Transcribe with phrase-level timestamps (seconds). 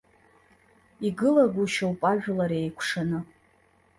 [1.07, 3.19] Игылагәышьоуп ажәлар еикәшаны.